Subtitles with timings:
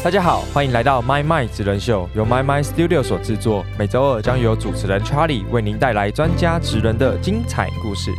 [0.00, 3.66] 大家好，欢迎来到 My My 职人秀，由 My My Studio 所制作。
[3.76, 8.12] 每周二将由主持人 Charlie 为您带来专家职人的精彩故事。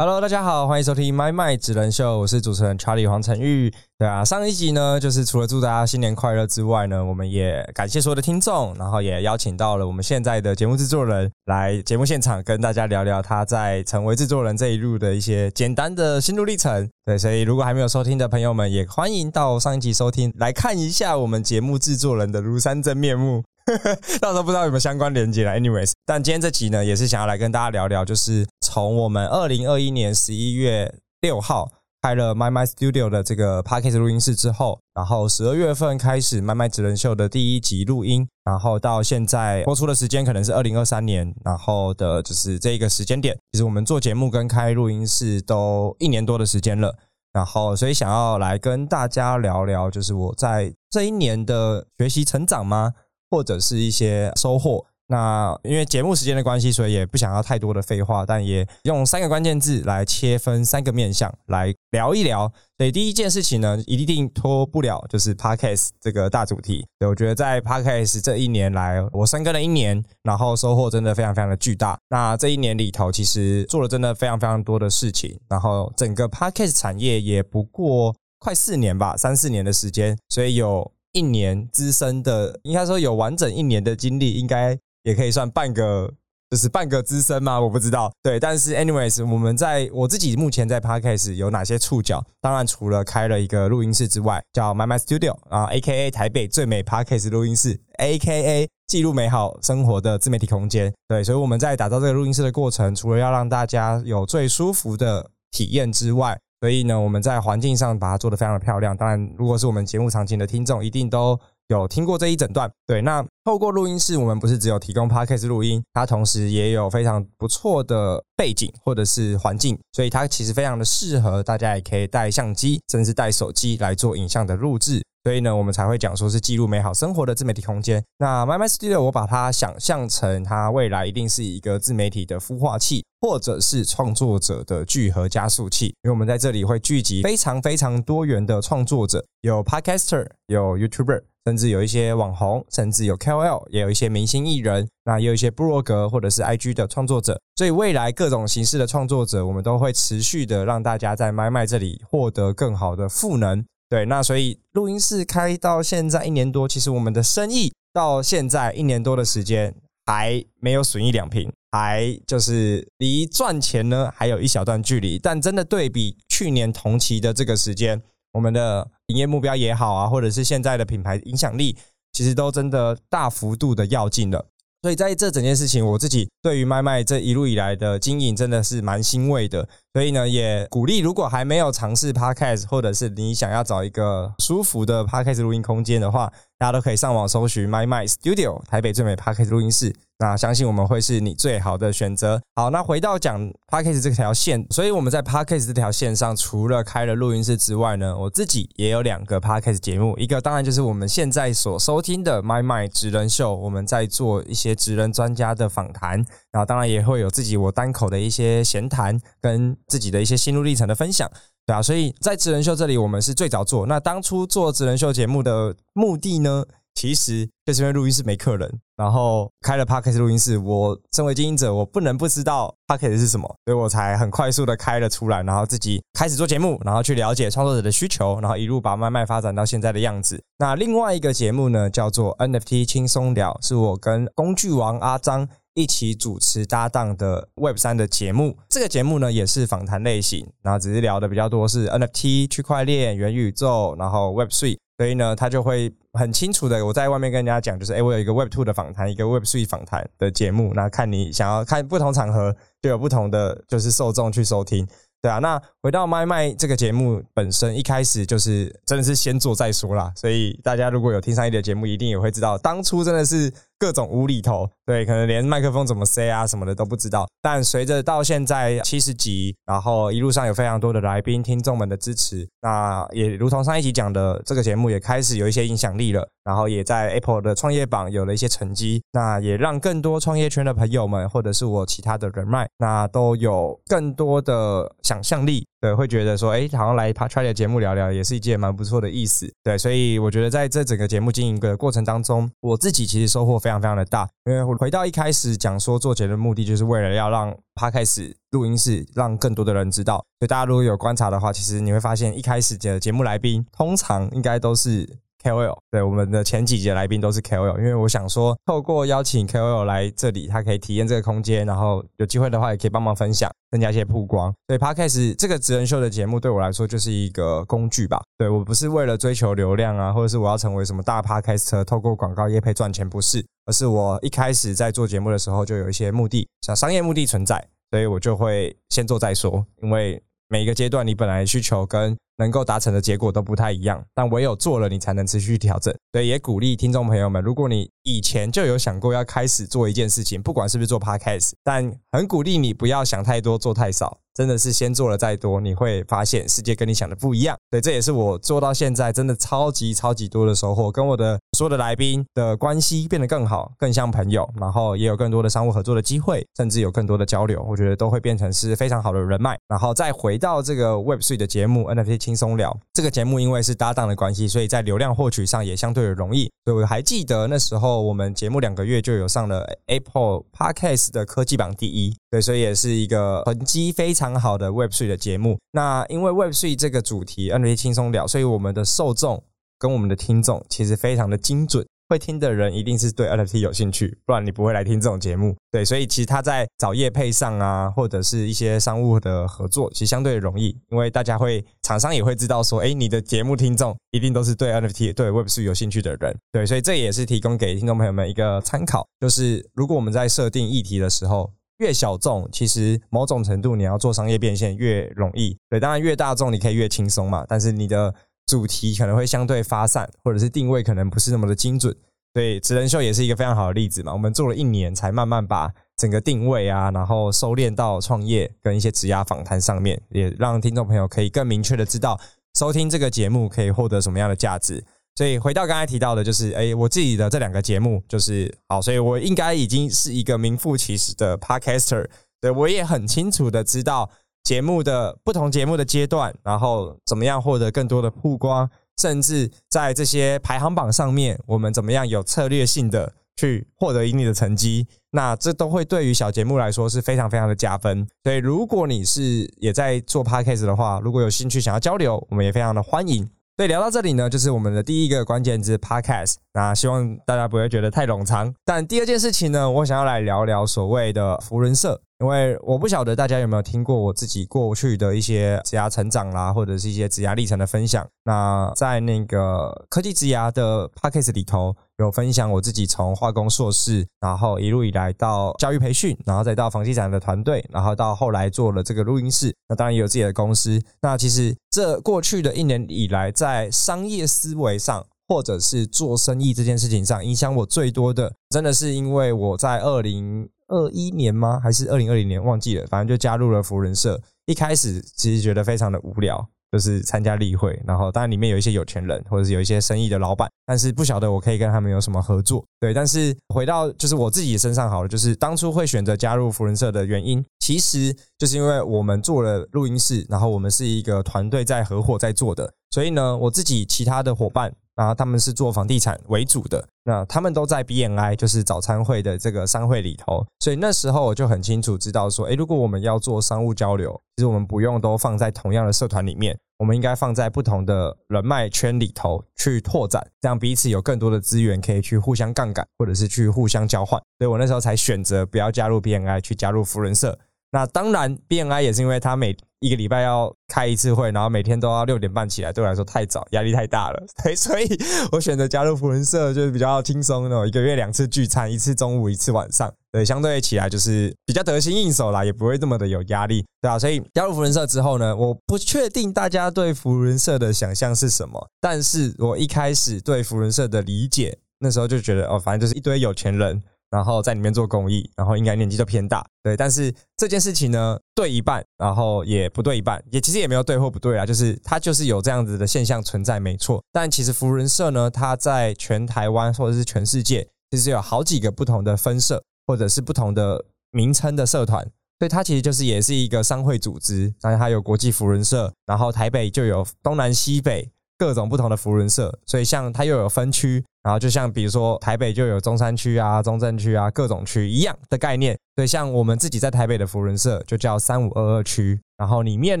[0.00, 3.70] Hello，大家好，欢迎收听 My My 职人秀，我是主持人 Charlie 黄晨玉。
[3.98, 16.88] 对啊，上一集呢，就是除了祝大家新年快乐之外呢，我们也感谢所有的听众，然后也邀请到了我们现在的节目制作人来节目现场跟大家聊聊他在成为制作人这一路的一些简单的心路历程。
[17.04, 23.42] 对，所以如果还没有收听的朋友们，也欢迎到上一集收听来看一下我们节目制作人的庐山真面目。
[24.20, 25.92] 到时候不知道有没有相关连接了，anyways。
[26.04, 31.70] 但今天这集呢，也是想要来跟大家聊聊，就是从我们二零二一年十一月六号
[32.02, 46.96] 开了 My My Studio 的这个 Podcast 录音室之后，然后十二月份开始 My My 职人秀的第一集录音，然后到现在播出的时间可能是二零二三年，然后的就是这个时间点，其实我们做节目跟开录音室都一年多的时间了，
[47.32, 52.94] 然后所以想要来跟大家聊聊，就是我在这一年的学习成长吗？
[53.30, 54.84] 或者是一些收获。
[55.12, 62.52] 那因为节目时间的关系，所以也不想要太多的废话，但也用三个关键字来切分三个面向来聊一聊。
[62.78, 66.86] 所以第一件事情呢，一定脱不了就是 podcast 这个大主题。
[67.00, 71.98] 对我觉得在 podcast 这一年来，我深耕了一年，然后收获真的非常非常的巨大。
[72.08, 80.92] 那这一年里头，其实做了真的非常非常多的事情，然后整个 podcast 产业也不过快四年吧，三四年的时间，所以有。
[81.12, 86.12] 一年资深的，应该说有完整一年的经历，应该也可以算半个，
[86.50, 87.60] 就是半个资深吗？
[87.60, 88.12] 我不知道。
[88.22, 92.24] 对，但是 anyways，我们在我自己目前在 podcast 有哪些触角？
[92.40, 100.92] 当然，除了开了一个录音室之外，叫 My My Studio 啊，A.K.A 台北最美 podcast 录音室，A.K.A 记录美好生活的自媒体空间。
[101.08, 108.94] 对，所以我们在打造这个录音室的过程，除了要让大家有最舒服的体验之外，所以呢，我们在环境上把它做得非常的漂亮。
[108.96, 112.70] 当然，如果是我们节目场景的听众，一定都有听过这一整段。
[112.86, 125.02] 对，那透过录音室，我们不是只有提供 podcast 录音，它同时也有非常不错的背景或者是环境，所以它其实非常的适合大家，也可以带相机，甚至带手机来做影像的录制。
[125.22, 128.02] 所以呢，我们才会讲说是记录美好生活的自媒体空间。
[128.18, 135.88] 那 My My Studio，我把它想象成它未来一定是一个自媒体的孵化器，或者是创作者的聚合加速器。
[136.02, 147.38] 因为我们在这里会聚集非常非常多元的创作者，有 Podcaster，有 YouTuber，甚至有一些网红，甚至有 KOL，也有一些明星艺人，那也有一些部落格或者是 IG 的创作者。
[147.56, 153.62] 所以未来各种形式的创作者，我们都会持续的让大家在 My My 这里获得更好的赋能。
[153.90, 159.74] 对，那所以录音室开到现在一年多，其实我们的生意到现在一年多的时间
[160.06, 165.18] 还没有损益两瓶，还就是离赚钱呢还有一小段距离。
[165.18, 168.00] 但真的对比去年同期的这个时间，
[168.32, 171.76] 我们的营业目标也好啊，或者是现在的品牌影响力，
[172.12, 174.46] 其实都真的大幅度的要进了。
[174.82, 179.68] 所以在这整件事情，我自己对于麦麦这一路以来的经营真的是蛮欣慰的。
[179.92, 189.92] 所以呢，也鼓励如果还没有尝试 Podcast，或者是你想要找一个舒服的 Podcast 录音空间的话，大家都可以上网搜寻 My My Studio 台北最美 Podcast 录音室。
[190.18, 192.42] 那相信我们会是你最好的选择。
[192.54, 209.76] 好，那回到讲 Podcast 这条线，所以我们在 Podcast 这条线上，除了开了录音室之外呢，我自己也有两个 Podcast 节目，一个当然就是我们现在所收听的 My My 职人秀，我们在做一些职人专家的访谈，然后当然也会有自己我单口的一些闲谈跟。
[209.90, 211.28] 自己的一些心路历程的分享，
[211.66, 213.84] 对啊，所以在职人秀这里，我们是最早做。
[213.86, 216.64] 那当初做职人秀节目的目的呢，
[216.94, 220.56] 其实就是因为录音室没客人，然后开了 Podcast 录音室。
[220.58, 230.40] 我身为经营者，我不能不知道 Podcast 是什么，所以我才很快速的开了出来，然后自己开始做节目，然后去了解创作者的需求，然后一路把慢慢发展到现在的样子。
[230.58, 235.48] 那另外一个节目呢，叫做 NFT 轻松聊，是我跟工具王阿张。
[235.74, 254.86] 一起主持搭档的 Web 三的节目，这个节目呢也是访谈类型，然后只是聊的比较多是 NFT、区块链、元宇宙，然后 Web three，所以呢他就会很清楚的，我在外面跟人家讲，就是哎，我有一个 Web two 的访谈，一个 Web three 访谈的节目，那看你想要看不同场合，就有不同的就是受众去收听。
[255.22, 260.10] 对啊，那回到麦麦这个节目本身，一开始就是真的是先做再说啦。
[260.16, 267.26] 所以大家如果有听上一的节目，一定也会知道，当初真的是各种无厘头，对，可能连麦克风怎么塞啊什么的都不知道。
[267.40, 284.90] 但随着到现在七十集，然后一路上有非常多的来宾、听众们的支持，那也如同上一集讲的，这个节目也开始有一些影响力了，然后也在 Apple 的创业榜有了一些成绩，那也让更多创业圈的朋友们，或者是我其他的人脉，那都有更多的。
[285.02, 289.50] 想象力对，会觉得说，哎，好像来 Charlie 的节目聊聊，也是一件蛮不错的意思。
[289.62, 294.28] 对，所以我觉得在这整个节目经营的过程当中，我自己其实收获非常非常的大。
[294.44, 300.16] 因为回到一开始讲说做节目的目的，就是为了要让 p o d a s 录音室让更多的人知道。
[300.38, 305.08] 所以大家如果有观察的话，其实你会发现一开始的节目来宾通常应该都是。
[305.42, 314.52] KOL 对我们的前几节来宾都是 KOL，因为我想说，透过邀请 KOL 来这里，他可以体验这个空间，然后有机会的话，也可以帮忙分享，增加一些曝光。
[314.68, 318.20] 所以 Podcast 这个职人秀的节目对我来说就是一个工具吧。
[318.36, 335.94] 对我不是为了追求流量啊，或者是我要成为什么大 Podcast，透过广告业配赚钱，不是，而是我一开始在做节目的时候就有一些目的，像商业目的存在，所以我就会先做再说，因为每一个阶段你本来需求跟能够达成的结果都不太一样，但唯有做了，你才能持续调整。
[336.10, 344.18] 对，也鼓励听众朋友们，如果你以前就有想过要开始做一件事情，不管是不是做 podcast，但很鼓励你不要想太多，做太少。
[344.34, 347.56] 真的是先做了再多，你会发现世界跟你想的不一样。
[347.70, 359.58] 对，这也是我做到现在真的超级超级多的收获，跟我的所有的来宾的关系变得更好，更像朋友，然后也有更多的商务合作的机会，甚至有更多的交流，我觉得都会变成是非常好的人脉。
[359.68, 366.50] 然后再回到这个 Web Three 的节目 NFT 轻松聊，这个节目因为是搭档的关系，所以在流量获取上也相对的容易。
[366.64, 374.19] 所以我还记得那时候我们节目两个月就有上了 Apple Podcast 的科技榜第一，对，所以也是一个成绩非常。
[374.20, 379.42] 非常好的 Web Three 的节目，那因为 Web Three 这个主题 NFT 轻松聊，所以我们的受众
[379.78, 385.56] 跟我们的听众其实非常的精准，会听的人一定是对 NFT 有兴趣，不然你不会来听这种节目。
[385.70, 396.36] 对，所以其实他在找业配上啊，或者是一些商务的合作，其实相对容易，因为大家会厂商也会知道说，哎，你的节目听众一定都是对 NFT 对 Web Three 有兴趣的人。
[396.52, 401.50] 对，所以这也是提供给听众朋友们一个参考，就是如果我们在设定议题的时候。
[401.80, 405.56] 越小众，其实某种程度你要做商业变现越容易。
[405.68, 407.44] 对，当然越大众你可以越轻松嘛。
[407.48, 408.14] 但是你的
[408.46, 411.94] 主题可能会相对发散，或者是定位可能不是那么的精准。
[412.32, 414.12] 对，职人秀也是一个非常好的例子嘛。
[414.12, 422.20] 我们做了一年，才慢慢把整个定位啊，然后收敛到创业跟一些职涯访谈上面，也让听众朋友可以更明确的知道
[422.54, 424.84] 收听这个节目可以获得什么样的价值。
[425.16, 432.08] 所以回到刚才提到的，就是哎，我自己的这两个节目就是好，所以我应该已经是一个名副其实的 podcaster。
[432.40, 434.08] 对我也很清楚的知道
[434.44, 444.86] 节目的不同节目的阶段，然后怎么样获得更多的曝光，甚至在这些排行榜上面，我们怎么样有策略性的去获得一定的成绩。
[445.10, 448.08] 那这都会对于小节目来说是非常非常的加分。
[448.24, 453.28] 所以如果你是也在做 podcast 的话，如果有兴趣想要交流，我们也非常的欢迎。
[453.60, 456.36] 所以聊到这里呢，就是我们的第一个关键字 podcast。
[456.54, 458.54] 那希望大家不会觉得太冗长。
[458.64, 462.00] 但第二件事情呢，我想要来聊聊所谓的福人社。
[462.20, 468.06] 因为我不晓得大家有没有听过我自己过去的一些职涯成长啦，或者是一些职涯历程的分享。
[468.24, 479.56] 那在那个科技职涯的 p a c k a g e 里头，有分享我自己从化工硕士，然后一路以来到教育培训，然后再到房地产的团队，然后到后来做了这个录音室。
[479.66, 480.78] 那当然也有自己的公司。
[481.00, 490.46] 那其实这过去的一年以来，在商业思维上，或者是做生意这件事情上，影响我最多的，真的是因为我在二零。
[490.70, 491.60] 二一年吗？
[491.62, 492.42] 还是二零二零年？
[492.42, 492.86] 忘记了。
[492.86, 494.20] 反正就加入了福人社。
[494.46, 502.64] 一开始其实觉得非常的无聊，就是参加例会，然后当然里面有一些有钱人，或者是有一些生意的老板，但是不晓得我可以跟他们有什么合作。
[502.80, 514.72] 对，但是回到就是我自己身上好了，就是当初会选择加入福人社的原因，其实就是因为我们做了录音室，然后我们是一个团队在合伙在做的，所以呢，我自己其他的伙伴。
[515.00, 534.20] 然后他们是做房地产为主的，那他们都在 BNI，就是早餐会的这个商会里头，所以那时候我就很清楚知道说，诶，如果我们要做商务交流，其实我们不用都放在同样的社团里面，我们应该放在不同的人脉圈里头去拓展，这样彼此有更多的资源可以去互相杠杆，或者是去互相交换。
[534.38, 537.38] 所以我那时候才选择不要加入 BNI，去加入福人社。
[537.72, 544.22] 那当然，BNI 也是因为他每一个礼拜要开一次会，然后每天都要六点半起来，对我来说太早，压力太大了。
[544.36, 544.98] 所以，所以
[545.32, 549.92] 我选择加入福人社，就是比较轻松的，一个月两次聚餐，一次中午，一次晚上。
[550.12, 553.98] 对，相对起来就是比较得心应手啦，也不会这么的有压力，对啊。
[553.98, 563.82] 所以加入福人社之后呢，我不确定大家对福人社的想象是什么，但是我一开始对福人社的理解，那时候就觉得哦，反正就是一堆有钱人。
[564.10, 566.76] 然后在里面做公益，然后应该年纪就偏大，对。
[566.76, 574.02] 但是这件事情呢，对一半，然后也不对一半，也其实也没有对或不对啊，就是它就是有这样子的现象存在，没错。
[574.12, 582.04] 但其实福人社呢，它在全台湾或者是全世界，其实有好几个不同的分社，或者是不同的名称的社团。
[582.40, 595.78] 所以它其实就是也是一个商会组织，当然它有国际福人社，然后台北就有东南西北各种不同的福人社，所以像它又有分区，然后就像比如说台北就有中山区啊、中正区啊各种区一样的概念。
[595.94, 600.00] 所以像我们自己在台北的福人社就叫三五二二区，然后里面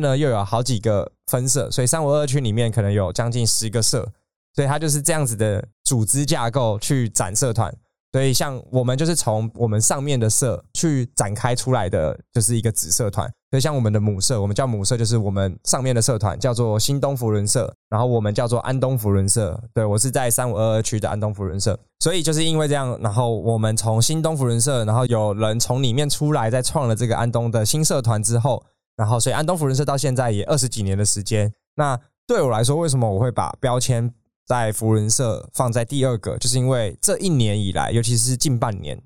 [0.00, 4.10] 呢又有好几个分社，所以三五二二区里面可能有将近十个社，
[4.54, 7.70] 所以它就是这样子的组织架构去展社团。
[8.12, 13.32] 所以，像我们就是从我们上面的社去展开出来的，就是一个子社团。
[13.52, 19.60] 所以，像我们的母社，我们叫母社，就是我们上面的社团叫做新东福伦社，然后我们叫做安东福伦社。
[19.72, 21.78] 对我是在三五二二区的安东福伦社。
[22.00, 28.64] 所以，就是因为这样，然后我们从新东福伦社，然后有人从里面出来，在创了这个安东的新社团之后，
[28.96, 31.52] 然后所以安东福伦社到现在也二十几年的时间。
[31.76, 34.12] 那对我来说，为什么我会把标签？
[34.50, 38.96] 在福伦社放在第二个，就是因为这一年以来，尤其是近半年，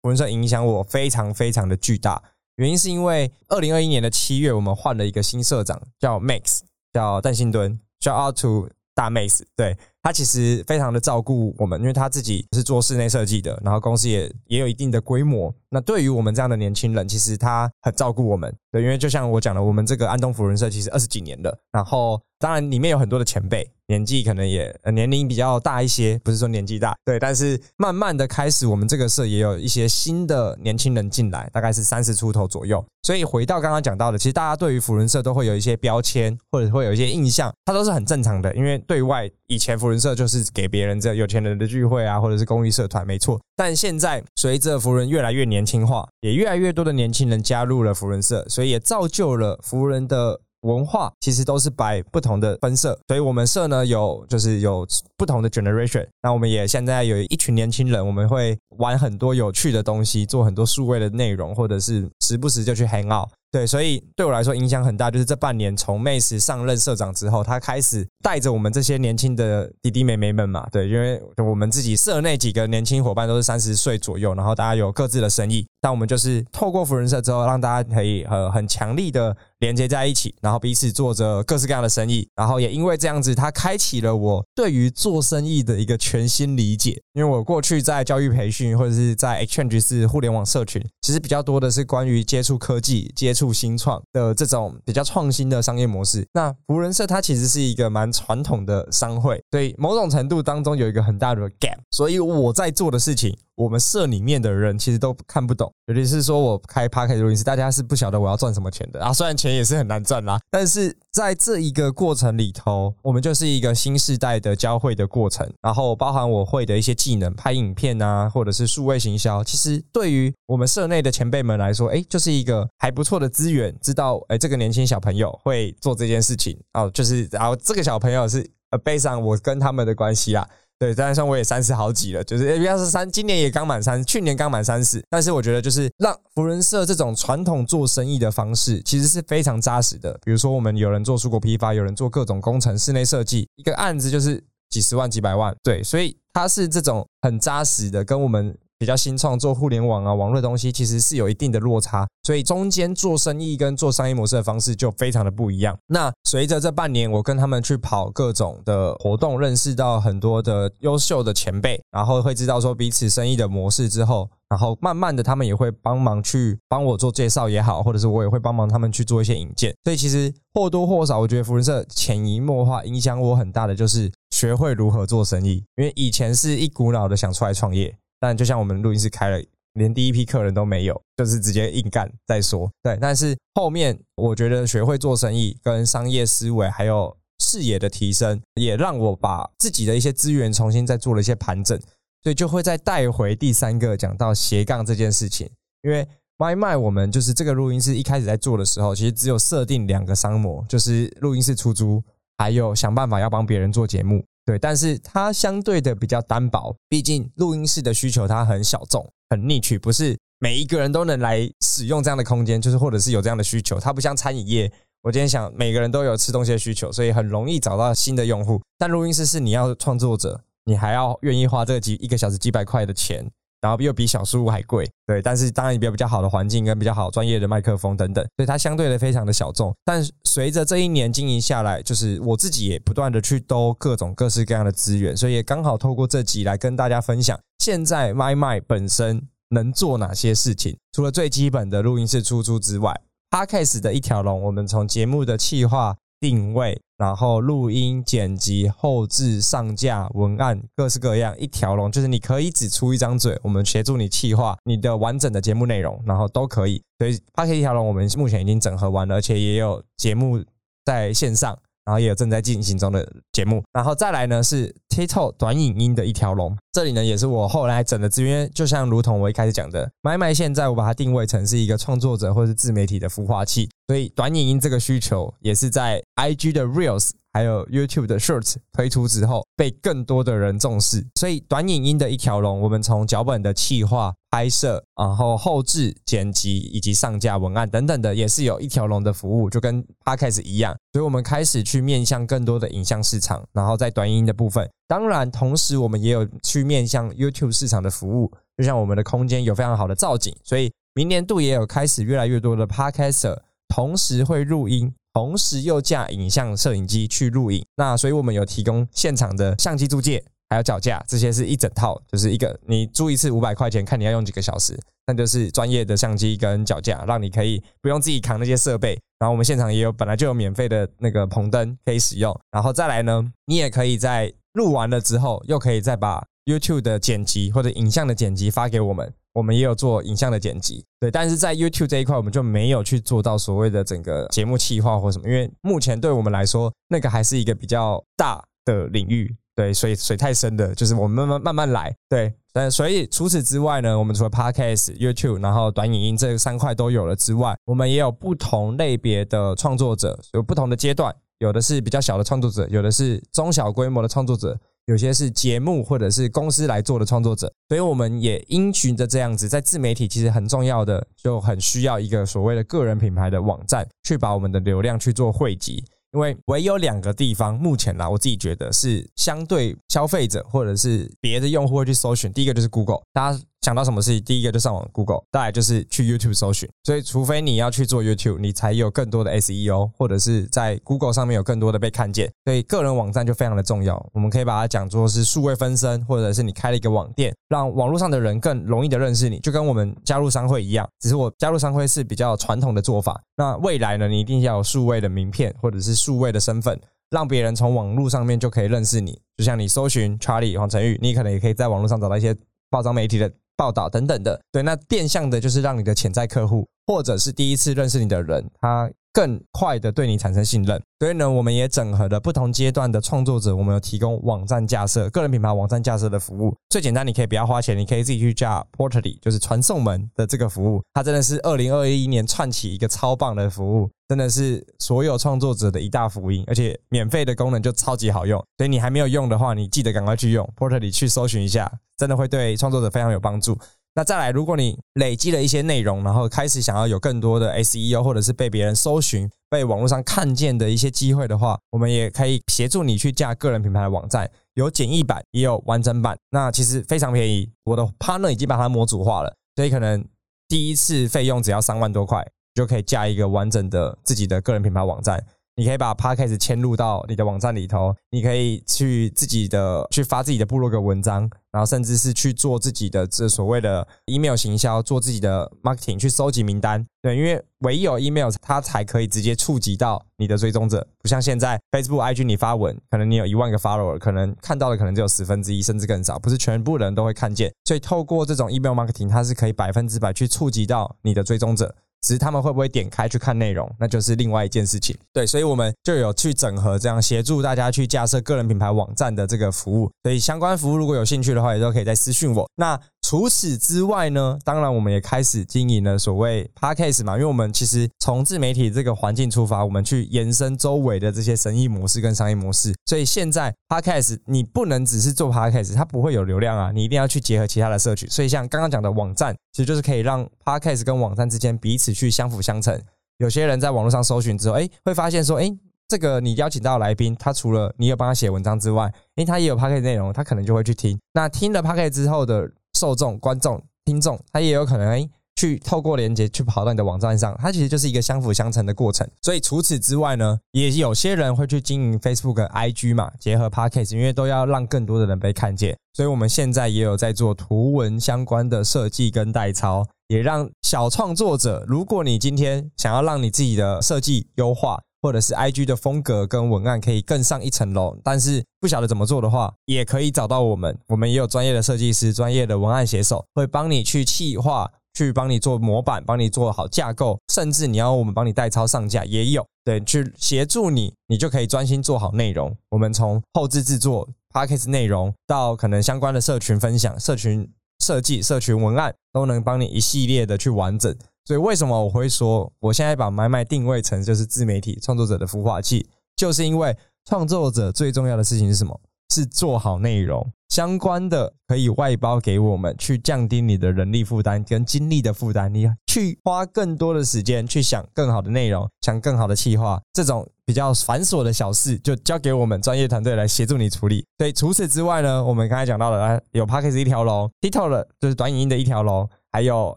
[0.00, 2.22] 福伦社影响我非常非常的巨大。
[2.54, 6.60] 原因是因为二零二一年的七月，我们换了一个新社长，叫 Max，
[6.92, 9.76] 叫邓新敦，Shout out to 大 Max，对。
[10.02, 15.54] 他其实非常的照顾我们，因为他自己是做室内设计的，然后公司也也有一定的规模。
[15.70, 18.52] 那对于我们这样的年轻人，其实他很照顾我们。
[18.70, 27.18] 对，因为就像我讲的，我们这个安东福人社其实二十几年了，然后当然里面有很多的前辈，年纪可能也年龄比较大一些，不是说年纪大，对。
[27.18, 32.84] 但是慢慢的开始，我们这个社也有一些新的年轻人进来，大概是三十出头左右。
[33.02, 43.38] 所以回到刚刚讲到的，其实大家对于福人社都会有一些标签，或者会有一些印象，它都是很正常的，因为对外以前福人社就是给别人这有钱人的聚会啊，或者是公益社团，没错。
[43.54, 52.98] 但现在随着福人越来越年轻化，也越来越多的年轻人加入了福人社，所以也造就了福人的文化，其实都是摆不同的分社。
[53.08, 54.86] 所以我们社呢有就是有
[55.18, 56.06] 不同的 generation。
[56.22, 63.28] 那我们也现在有一群年轻人，我们会玩很多有趣的东西，做很多数位的内容，或者是时不时就去 hang out。
[63.52, 93.52] 对，所以对我来说影响很大，就是这半年从 Mace 上任社长之后，他开始带着我们这些年轻的弟弟妹妹们嘛，对，因为我们自己社内几个年轻伙伴都是三十岁左右，然后大家有各自的生意，但我们就是透过福人社之后，让大家可以呃很强力的连接在一起，然后彼此做着各式各样的生意，然后也因为这样子，他开启了我对于做生意的一个全新理解，因为我过去在教育培训或者是在 Exchange 是互联网社群，其实比较多的是关于接触科技、接触。
[93.52, 103.36] 新创的这种比较创新的商业模式，那福人社它其实是一个蛮传统的商会，所以某种程度当中有一个很大的 gap，所以我在做的事情。
[103.54, 109.12] 我们社里面的人其实都看不懂，尤其是说我开 p a r k 录音室，大家是不晓得我要赚什么钱的啊。
[109.12, 115.46] 虽然钱也是很难赚啦，但是在这一个过程里头，我们就是一个新时代的交汇的过程。
[115.60, 123.72] 然后包含我会的一些技能，拍影片啊，或者是数位行销，其实对于我们社内的前辈们来说，哎，就是一个还不错的资源。
[123.82, 130.46] 知道哎，这个年轻小朋友会做这件事情哦，就是然后这个小朋友是呃，背上我跟他们的关系啊。
[130.78, 135.00] 对，当然像我也三十好几了，就是要是三，今年也刚满三，去年刚满三十。
[135.08, 140.18] 但是我觉得，就是让福人社这种传统做生意的方式，其实是非常扎实的。
[140.24, 145.54] 比如说，我们有人做蔬果批发，有人做各种工程、室内设计，一个案子就是几十万、几百万。
[145.62, 148.52] 对，所以它是这种很扎实的，跟我们。
[148.82, 155.78] 比较新创做互联网啊，网络东西其实是有一定的落差，所以中间做生意跟做商业模式的方式就非常的不一样。
[155.86, 169.72] 那随着这半年，我跟他们去跑各种的活动，认识到很多的优秀的前辈，然后会知道说彼此生意的模式之后，然后慢慢的他们也会帮忙去帮我做介绍也好，或者是我也会帮忙他们去做一些引荐。
[169.84, 177.96] 所以其实或多或少，我觉得福人社潜移默化影响我很大的就是学会如何做生意，因为以前是一股脑的想出来创业。
[178.22, 182.70] 但就像我们录音室开了，连第一批客人都没有，就是直接硬干再说。
[182.80, 191.76] 对，但是后面我觉得学会做生意、跟商业思维还有视野的提升，也让我把自己的一些资源重新再做了一些盘整，
[192.22, 195.50] 所以就会再带回第三个讲到斜杠这件事情。
[195.82, 202.00] 因为麦麦我们就是这个录音室一开始在做的时候，其实只有设定两个商模，就是录音室出租，
[202.38, 204.24] 还有想办法要帮别人做节目。
[204.44, 213.78] 对，但是它相对的比较单薄，毕竟录音室的需求它很小众、很 niche，不是每一个人都能来使用这样的空间，就是或者是有这样的需求。
[213.78, 214.72] 它不像餐饮业，
[215.02, 218.60] 我今天想每个人都有吃东西的需求，所以很容易找到新的用户。
[218.76, 223.30] 但录音室是你要创作者，你还要愿意花这几一个小时几百块的钱。
[223.62, 229.72] 然后又比小书屋还贵，对，但是当然也比较比较好的环境跟比较好专业的麦克风等等，所以它相对的非常的小众。
[229.84, 237.38] 但随着这一年经营下来，就是我自己也不断的去兜各种各式各样的资源，所以也刚好透过这集来跟大家分享。
[237.60, 240.76] 现在麦麦本身能做哪些事情。
[240.92, 243.00] 除了最基本的录音室出租之外
[243.30, 256.80] ，Podcast 的一条龙，我们从节目的企划、定位，然后录音、剪辑、后置、上架、文案，各式各样一条龙，就是你可以只出一张嘴，我们协助你企划你的完整的节目内容，然后都可以。
[257.00, 260.40] 所以八 K 一条龙，我们目前已经整合完了，而且也有节目
[260.84, 261.58] 在线上。
[261.84, 277.10] 然后也有正在进行中的节目，然后再来呢是 TikTok 短影音的一条龙，这里呢也是我后来整的资源，就像如同我一开始讲的，买买现在我把它定位成是一个创作者或是自媒体的孵化器，所以短影音这个需求也是在 IG 的 Reels。
[277.32, 290.76] 还有 YouTube 的 Shorts 推出之后，被更多的人重视，所以短影音的一条龙，我们从脚本的企划、拍摄，然后后置、剪辑以及上架文案等等的，也是有一条龙的服务，就跟 Podcast 一样。
[290.92, 304.92] 所以我们开始去面向更多的影像市场，然后在短影音的部分，当然同时我们也有去面向 YouTube 市场的服务，就像我们的空间有非常好的造景，所以明年度也有开始越来越多的 Podcaster 同时会录音。
[305.12, 318.98] 同时又架影像摄影机去录影，那所以我们有提供现场的相机租借，还有脚架，这些是一整套，就是一个你租一次五百块钱，看你要用几个小时，那就是专业的相机跟脚架，让你可以不用自己扛那些设备。
[319.18, 329.12] 然后我们现场也有本来就有免费的那个棚灯可以使用，然后再来呢，你也可以在录完了之后，又可以再把 YouTube 的剪辑或者影像的剪辑发给我们。
[329.34, 354.58] 我们也有做影像的剪辑，对，但是在 YouTube 这一块，我们就没有去做到所谓的整个节目企划或什么，因为目前对我们来说，那个还是一个比较大的领域，对，水水太深的，就是我们慢慢慢慢来，对，但所以除此之外呢，我们除了 Podcast、YouTube，然后短影音这三块都有了之外，我们也有不同类别的创作者，有不同的阶段，有的是比较小的创作者，有的是中小规模的创作者。
[354.86, 365.84] 有些是节目或者是公司来做的创作者，所以我们也因循着这样子，在自媒体其实很重要的，就很需要一个所谓的个人品牌的网站，去把我们的流量去做汇集。
[366.12, 373.40] 因为唯有两个地方，目前啦，我自己觉得是相对消费者或者是别的用户会去搜寻，第一个就是 Google，大家。
[373.62, 376.68] 想到什么事情，第一个就上网 Google，再来就是去 YouTube 搜寻。
[376.82, 382.28] 所以，除非你要去做 YouTube，你才有更多的 SEO，或者是在 Google 上面有更多的被看见。
[382.44, 384.04] 所以，个人网站就非常的重要。
[384.12, 390.88] 我们可以把它讲作是数位分身，或者是你开了一个网店，让网络上的人更容易的认识你，就跟我们加入商会一样。
[390.98, 393.22] 只是我加入商会是比较传统的做法。
[393.36, 396.76] 那未来呢，你一定要有数位的名片，或者是数位的身份，
[397.10, 399.16] 让别人从网络上面就可以认识你。
[399.36, 402.36] 就像你搜寻 Charlie 黄晨玉，你可能也可以在网络上找到一些
[402.68, 403.32] 报章媒体的。
[403.62, 410.82] 报道等等的，对，那变相的就是让你的潜在客户，或者是第一次认识你的人，他更快的对你产生信任。
[410.98, 416.54] 所以呢，我们也整合了不同阶段的创作者，我们有提供网站架设、个人品牌网站架设的服务。
[416.68, 420.82] 最简单，你可以不要花钱，你可以自己去架 Portly，就是传送门的这个服务。
[420.94, 428.42] 它真的是二零二一年串起一个超棒的服务，真的是所有创作者的一大福音，而且免费的功能就超级好用。
[428.56, 431.70] 所以你还没有用的话，你记得赶快去用 Portly 去搜寻一下。
[431.98, 433.56] 真的会对创作者非常有帮助。
[433.94, 446.16] 那再来，如果你累积了一些内容，然后开始想要有更多的 SEO 或者是被别人搜寻、被网络上看见的一些机会的话，我们也可以协助你去架个人品牌的网站，有简易版也有完整版。
[446.30, 450.02] 那其实非常便宜，我的 partner 已经把它模组化了，所以可能
[450.48, 455.22] 第一次费用只要三万多块，就可以架一个完整的自己的个人品牌网站。
[455.54, 466.84] 你可以把 Podcast 迁入到你的网站里头，你可以去自己的去发自己的部落格文章，然后甚至是去做自己的这所谓的 email 行销，做自己的 marketing，去收集名单。
[467.02, 477.52] 对，因为唯有 email 它才可以直接触及到你的追踪者，不像现在 Facebook、IG 你发文，可能你有一万个 follower，可能看到的可能只有十分之一，甚至更少，不是全部人都会看见。
[477.64, 481.74] 所以透过这种 email marketing，它是可以百分之百去触及到你的追踪者。
[482.02, 484.96] 只是他们会不会点开去看内容，那就是另外一件事情。
[485.12, 489.90] 对，所以我们就有去整合，这样协助大家去架设个人品牌网站的这个服务。
[490.02, 492.48] 所以相关服务如果有兴趣的话，也都可以再私讯我。
[492.56, 492.78] 那
[493.12, 502.74] 除此之外呢，当然我们也开始经营了所谓 podcast 嘛，因为我们其实从自媒体这个环境出发，我们去延伸周围的这些生意模式跟商业模式。
[502.86, 508.08] 所以现在 podcast 你不能只是做 podcast，它不会有流量啊，你一定要去结合其他的社群。
[508.08, 512.80] 所以像刚刚讲的网站，其实就是可以让 podcast 跟网站之间彼此去相辅相成。
[513.18, 515.54] 有些人在网络上搜寻之后，哎，会发现说，哎，
[515.86, 520.98] 这个你邀请到来宾，他除了你有帮他写文章之外，哎，他也有 podcast 内容，他可能就会去听。
[521.12, 522.50] 那听了 podcast 之后的
[522.82, 529.08] 受众、观众、听众，他也有可能去透过连接去跑到你的网站上，它其实就是一个相辅相成的过程。
[529.22, 535.76] 所以除此之外呢，也有些人会去经营 Facebook 跟、IG 嘛，结合 Podcast，因为都要让更多的人被看见。
[535.94, 554.70] 所以我们现在也有在做图文相关的设计跟代操，也让小创作者，如果你今天想要让你自己的设计优化，或者是 IG 的风格跟文案可以更上一层楼，但是不晓得怎么做的话，也可以找到我们，我们也有专业的设计师、专业的文案写手，会帮你去企划。
[554.94, 562.54] 去帮你做模板，帮你做好架构，甚至你要我们帮你代抄上架也有，对，去协助你，你就可以专心做好内容。
[562.68, 570.94] 我们从后置制作、podcast 内容到可能相关的社群分享、社群设计、社群文案，都能帮你一系列的去完整。
[571.24, 578.80] 所以为什么我会说，我现在把买买定位成就是自媒体创作者的孵化器，就是因为创作者最重要的事情是什么？
[579.12, 585.52] 是做好内容相关的，可以外包给我们，去降低你的人力负担跟精力的负担。
[585.52, 594.02] 你去花更多的时间去想更好的内容，想更好的企划，这种比较繁琐的小事，就交给我们专业团队来协助你处理。
[594.16, 599.06] 所以，除此之外呢，我们刚才讲到了，有 p a c k a g e 一条龙，TikTok 就是短影音的一条龙。
[599.32, 599.76] 还有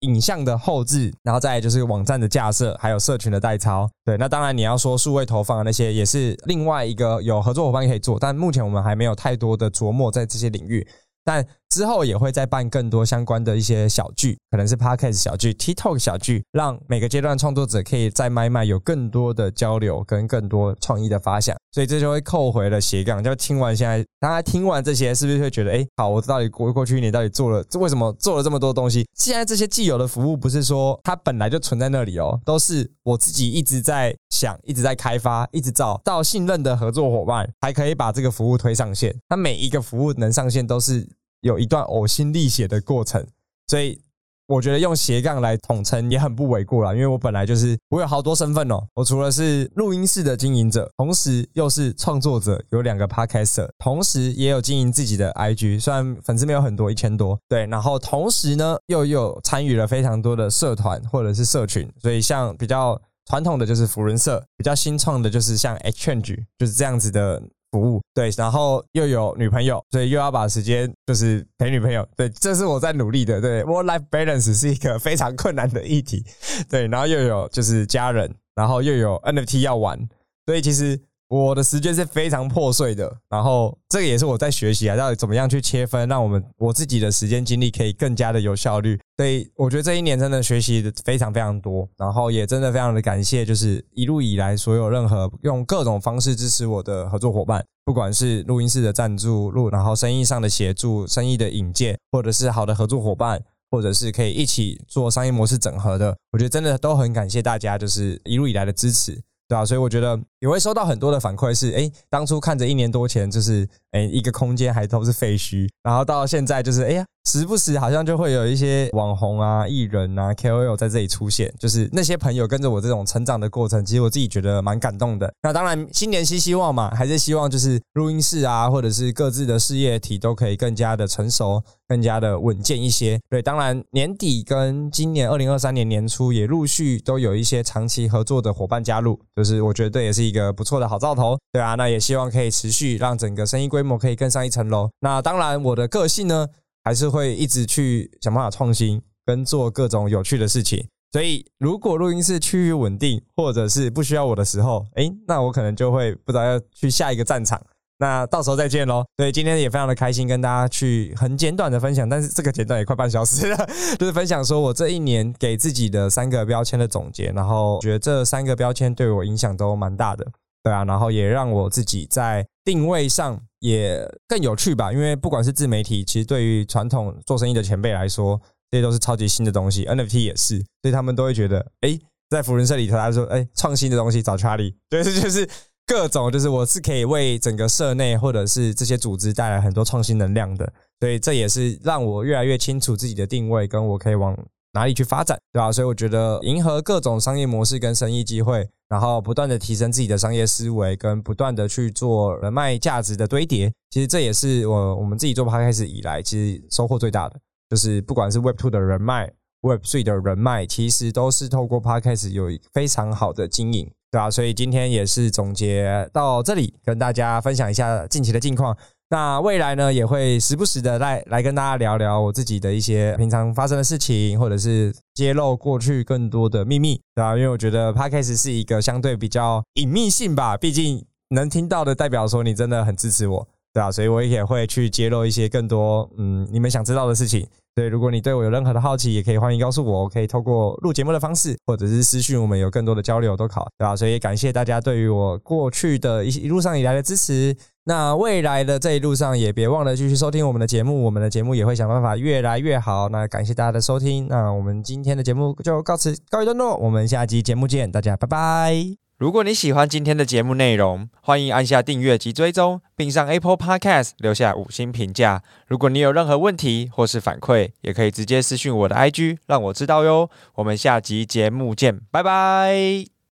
[0.00, 3.90] 影像的后置，然后再就是网站的架设，还有社群的代操。
[4.04, 10.86] 对，那当然你要说数位投放的那些，也是另外一个有合作伙伴可以做，但目前我们还没有太多的琢磨在这些领域。
[11.24, 21.56] 但之后也会再办更多相关的一些小剧，可能是 podcast 小剧、TikTok 小剧，让每个阶段创作者可以在麦麦有更多的交流跟更多创意的发想。
[21.72, 23.24] 所以这就会扣回了斜杠。
[23.24, 29.06] 就听完现在，大家听完这些，是不是会觉得，哎，好，我到底过过去一年到底做了，这为什么做了这么多东西？
[29.14, 39.16] 现在这些既有的服务，不是说它本来就存在那里哦，都是我自己一直在想，一直在开发，一直找到信任的合作伙伴，还可以把这个服务推上线。
[39.30, 41.08] 它每一个服务能上线，都是。
[41.42, 43.24] 有一段呕心沥血的过程，
[43.68, 44.00] 所以
[44.46, 46.92] 我觉得用斜杠来统称也很不为过啦。
[46.92, 57.66] 因为我本来就是我有好多身份哦，我除了是录音室的经营者，同时又是创作者，有两个 podcaster，同时也有经营自己的 IG，虽然粉丝没有很多，一千多，对。
[57.66, 67.42] 然后同时呢，又有参与了非常多的社团或者是社群，所以像比较传统的就是福伦社，比较新创的就是像 Exchange，就是这样子的。
[67.72, 73.40] 服务对，然后又有女朋友，所以又要把时间就是陪女朋友，对，这是我在努力的。
[73.40, 76.24] 对，work life balance 是一个非常困难的议题，
[76.70, 79.98] 对，然后又有就是家人，然后又有 NFT 要玩，
[80.46, 81.00] 所以其实。
[81.32, 89.00] 我的时间是非常破碎的，然后这个也是我在学习啊，到底怎么样去切分，让我们我自己的时间精力可以更加的有效率。
[89.16, 109.18] 所以我觉得这一年真的学习的非常非常多，然后也真的非常的感谢，就是一路以来所有任何用各种方式支持我的合作伙伴，不管是录音室的赞助录，然后生意上的协助、生意的引荐，或者是好的合作伙伴，或者是可以一起做商业模式整合的，我觉得真的都很感谢大家，就是一路以来的支持。
[109.52, 117.04] 对啊，所以我觉得也会收到很多的反馈，是哎，当初看着一年多前就是哎一个空间还都是废墟，然后到现在就是哎呀。
[117.24, 125.32] 时不时好像就会有一些网红啊、艺人啊、KOL 在这里出现，就是那些朋友跟着我这种成长的过程，其实我自己觉得蛮感动的。
[125.40, 133.16] 那当然，新年新希望嘛，还是希望就是录音室啊，或者是各自的事业体都可以更加的成熟、更加的稳健一些。
[133.30, 141.38] 对，当然年底跟今年二零二三年年初也陆续都有一些长期合作的伙伴加入，就是我觉得这也是一个不错的好兆头。
[141.52, 144.88] 对啊，那也希望可以持续让整个生意规规模可以更上一层楼。
[145.00, 146.46] 那当然，我的个性呢？
[146.84, 150.84] 还是会一直去想办法创新，跟做各种有趣的事情。
[151.12, 157.60] 所以，如果录音室趋于稳定，或者是不需要我的时候，哎，那我可能就会不知道要去下一个战场。
[157.98, 159.04] 那到时候再见喽。
[159.16, 167.30] 所以今天也非常的开心，跟大家去很简短的分享，但是这个简短也快半小时了，就是分享说我这一年给自己的三个标签的总结。
[167.30, 170.26] 然后觉得这三个标签对我影响都蛮大的，
[170.62, 173.40] 对啊，然后也让我自己在定位上。
[173.62, 178.36] 也更有趣吧，因为不管是自媒体，其实对于传统做生意的前辈来说，
[178.68, 179.84] 这些都是超级新的东西。
[179.84, 181.96] NFT 也是，所以他们都会觉得，哎，
[182.28, 185.48] 在福人社里头，他说，哎，创新的东西找 Charlie，对，这 就是
[185.86, 190.72] 各种，就是我是可以为整个社内或者是这些组织带来很多创新能量的。
[190.98, 194.36] 所以这也是让我越来越清楚自己的定位，跟我可以往
[194.72, 195.70] 哪里去发展，对吧？
[195.70, 198.68] 所以我觉得迎合各种商业模式跟生意机会。
[198.88, 209.32] 然后不断的提升自己的商业思维，跟不断的去做人脉价值的堆叠，其实这也是我我们自己做 p 开始以来，其实收获最大的，就是不管是 Web Two 的人脉
[209.62, 214.30] ，Web Three 的人脉，其实都是透过 p 开始有非常好的经营，对吧？
[214.30, 218.76] 所以今天也是总结到这里，跟大家分享一下近期的近况。
[219.12, 227.36] 那未来呢，也会时不时的来来跟大家聊聊我自己的一些平常发生的事情，或者是揭露过去更多的秘密，对吧？
[227.36, 233.92] 因为我觉得 podcast 是一个相对比较隐秘性吧，毕竟能听到的代表说你真的很支持我，对吧？
[233.92, 237.46] 所以我也会去揭露一些更多嗯你们想知道的事情。
[237.74, 243.94] 对，如果你对我有任何的好奇，也可以欢迎告诉我，我可以透过录节目的方式，或者是私讯，我们有更多的交流都好，对吧？
[243.94, 247.54] 所以感谢大家对于我过去的一一路上以来的支持。
[247.84, 253.08] 那未来的这一路上，也别忘了继续收听我们的节目，我们的节目也会想办法越来越好。
[253.08, 258.74] 那感谢大家的收听，那我们今天的节目就告辞告一段落，我们下集节目见，大家拜拜。
[259.18, 265.42] 如果你喜欢今天的节目内容，欢迎按下订阅及追踪，并上 Apple Podcast 留下五星评价。
[265.68, 270.28] 如果你有任何问题或是反馈，也可以直接私讯我的 IG，让我知道哟。
[270.54, 273.11] 我们下集节目见，拜拜。